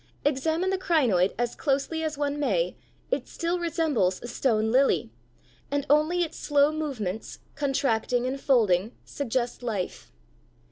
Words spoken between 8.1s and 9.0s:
and folding,